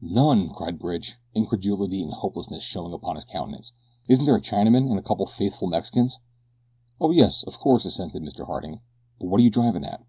[0.00, 3.70] "None!" cried Bridge, incredulity and hopelessness showing upon his countenance.
[4.08, 6.18] "Isn't there a Chinaman and a couple of faithful Mexicans?"
[7.00, 8.46] "Oh, yes, of course," assented Mr.
[8.46, 8.80] Harding;
[9.20, 10.02] "but what are you driving at?"